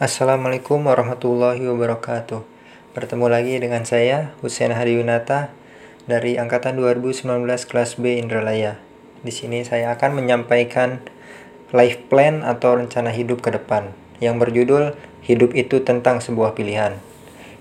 [0.00, 2.40] Assalamualaikum warahmatullahi wabarakatuh.
[2.96, 5.52] Bertemu lagi dengan saya, Husain Hadiyunata
[6.08, 8.80] dari angkatan 2019 kelas B Indralaya.
[9.20, 11.04] Di sini saya akan menyampaikan
[11.76, 13.92] life plan atau rencana hidup ke depan
[14.24, 16.96] yang berjudul Hidup itu tentang sebuah pilihan.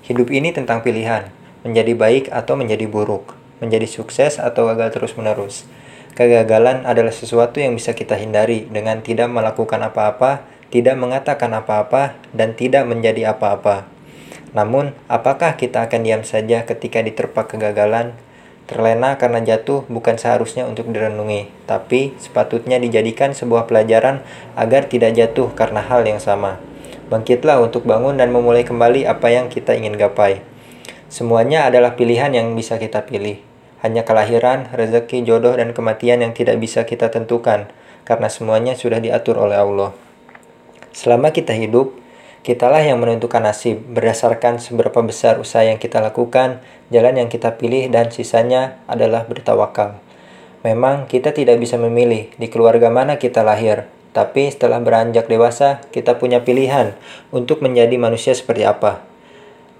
[0.08, 1.28] Hidup ini tentang pilihan,
[1.68, 5.68] menjadi baik atau menjadi buruk, menjadi sukses atau gagal terus-menerus.
[6.16, 12.54] Kegagalan adalah sesuatu yang bisa kita hindari dengan tidak melakukan apa-apa tidak mengatakan apa-apa, dan
[12.54, 13.90] tidak menjadi apa-apa.
[14.54, 18.18] Namun, apakah kita akan diam saja ketika diterpa kegagalan?
[18.70, 24.22] Terlena karena jatuh bukan seharusnya untuk direnungi, tapi sepatutnya dijadikan sebuah pelajaran
[24.54, 26.62] agar tidak jatuh karena hal yang sama.
[27.10, 30.46] Bangkitlah untuk bangun dan memulai kembali apa yang kita ingin gapai.
[31.10, 33.42] Semuanya adalah pilihan yang bisa kita pilih.
[33.82, 37.74] Hanya kelahiran, rezeki, jodoh, dan kematian yang tidak bisa kita tentukan,
[38.06, 39.98] karena semuanya sudah diatur oleh Allah.
[40.92, 41.94] Selama kita hidup,
[42.42, 47.90] kitalah yang menentukan nasib berdasarkan seberapa besar usaha yang kita lakukan, jalan yang kita pilih,
[47.94, 50.02] dan sisanya adalah bertawakal.
[50.66, 56.18] Memang kita tidak bisa memilih di keluarga mana kita lahir, tapi setelah beranjak dewasa, kita
[56.18, 56.98] punya pilihan
[57.32, 59.06] untuk menjadi manusia seperti apa.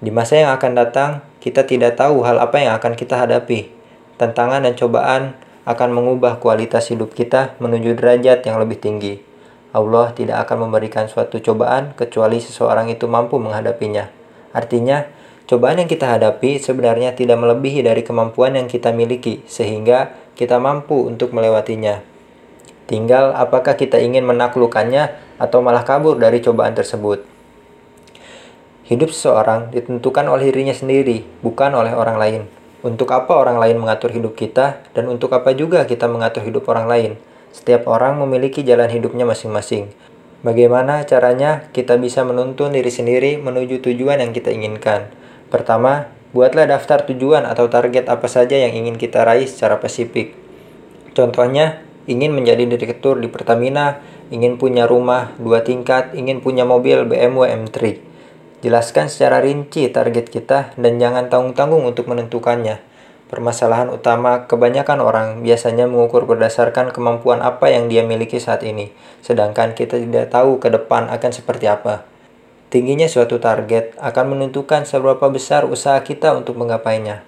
[0.00, 1.10] Di masa yang akan datang,
[1.44, 3.68] kita tidak tahu hal apa yang akan kita hadapi.
[4.16, 5.36] Tantangan dan cobaan
[5.68, 9.29] akan mengubah kualitas hidup kita menuju derajat yang lebih tinggi.
[9.70, 14.10] Allah tidak akan memberikan suatu cobaan kecuali seseorang itu mampu menghadapinya.
[14.50, 15.06] Artinya,
[15.46, 21.06] cobaan yang kita hadapi sebenarnya tidak melebihi dari kemampuan yang kita miliki, sehingga kita mampu
[21.06, 22.02] untuk melewatinya.
[22.90, 27.22] Tinggal apakah kita ingin menaklukkannya atau malah kabur dari cobaan tersebut.
[28.90, 32.42] Hidup seseorang ditentukan oleh dirinya sendiri, bukan oleh orang lain.
[32.82, 36.90] Untuk apa orang lain mengatur hidup kita, dan untuk apa juga kita mengatur hidup orang
[36.90, 37.12] lain.
[37.50, 39.90] Setiap orang memiliki jalan hidupnya masing-masing.
[40.40, 45.12] Bagaimana caranya kita bisa menuntun diri sendiri menuju tujuan yang kita inginkan?
[45.52, 50.32] Pertama, buatlah daftar tujuan atau target apa saja yang ingin kita raih secara spesifik.
[51.12, 54.00] Contohnya, ingin menjadi direktur di Pertamina,
[54.30, 58.00] ingin punya rumah dua tingkat, ingin punya mobil BMW M3.
[58.60, 62.80] Jelaskan secara rinci target kita dan jangan tanggung-tanggung untuk menentukannya.
[63.30, 68.90] Permasalahan utama kebanyakan orang biasanya mengukur berdasarkan kemampuan apa yang dia miliki saat ini,
[69.22, 72.02] sedangkan kita tidak tahu ke depan akan seperti apa.
[72.74, 77.22] Tingginya suatu target akan menentukan seberapa besar usaha kita untuk menggapainya.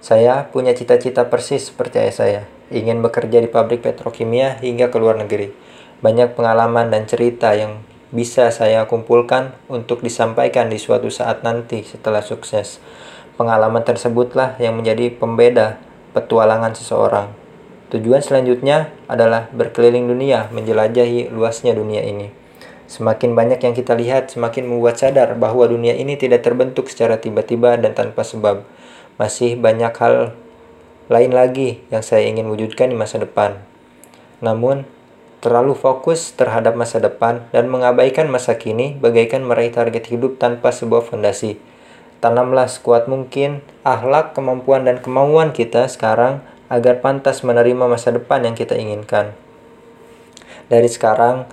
[0.00, 2.42] Saya punya cita-cita persis seperti ayah saya,
[2.72, 5.52] ingin bekerja di pabrik petrokimia hingga ke luar negeri.
[6.00, 12.24] Banyak pengalaman dan cerita yang bisa saya kumpulkan untuk disampaikan di suatu saat nanti setelah
[12.24, 12.80] sukses.
[13.40, 15.80] Pengalaman tersebutlah yang menjadi pembeda
[16.12, 17.32] petualangan seseorang.
[17.88, 22.28] Tujuan selanjutnya adalah berkeliling dunia, menjelajahi luasnya dunia ini.
[22.84, 27.80] Semakin banyak yang kita lihat, semakin membuat sadar bahwa dunia ini tidak terbentuk secara tiba-tiba
[27.80, 28.60] dan tanpa sebab.
[29.16, 30.36] Masih banyak hal
[31.08, 33.56] lain lagi yang saya ingin wujudkan di masa depan.
[34.44, 34.84] Namun,
[35.40, 41.08] terlalu fokus terhadap masa depan dan mengabaikan masa kini bagaikan meraih target hidup tanpa sebuah
[41.08, 41.69] fondasi.
[42.20, 48.52] Tanamlah sekuat mungkin akhlak, kemampuan, dan kemauan kita sekarang agar pantas menerima masa depan yang
[48.52, 49.32] kita inginkan.
[50.68, 51.48] Dari sekarang,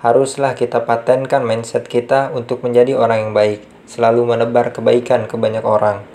[0.00, 5.66] haruslah kita patenkan mindset kita untuk menjadi orang yang baik, selalu menebar kebaikan ke banyak
[5.66, 6.06] orang.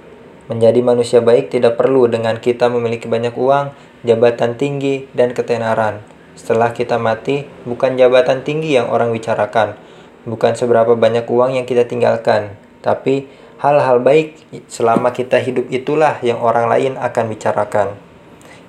[0.47, 3.75] Menjadi manusia baik tidak perlu dengan kita memiliki banyak uang,
[4.07, 5.99] jabatan tinggi, dan ketenaran.
[6.39, 9.75] Setelah kita mati, bukan jabatan tinggi yang orang bicarakan,
[10.23, 14.37] bukan seberapa banyak uang yang kita tinggalkan, tapi Hal-hal baik
[14.69, 17.97] selama kita hidup itulah yang orang lain akan bicarakan.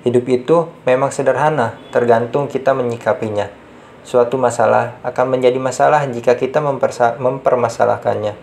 [0.01, 3.53] Hidup itu memang sederhana, tergantung kita menyikapinya.
[4.01, 6.57] Suatu masalah akan menjadi masalah jika kita
[7.21, 8.33] mempermasalahkannya.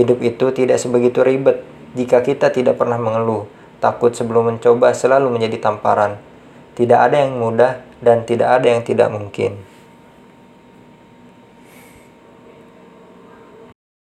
[0.00, 1.60] Hidup itu tidak sebegitu ribet
[1.92, 3.44] jika kita tidak pernah mengeluh.
[3.84, 6.16] Takut sebelum mencoba selalu menjadi tamparan.
[6.80, 9.69] Tidak ada yang mudah dan tidak ada yang tidak mungkin.